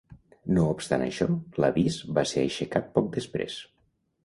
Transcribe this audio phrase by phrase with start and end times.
[0.57, 1.27] No obstant això,
[1.65, 3.63] l'avís va ser aixecat poc després.